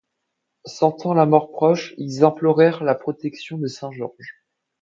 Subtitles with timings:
[0.65, 4.33] Sentant la mort proche, ils implorèrent la protection de saint Georges.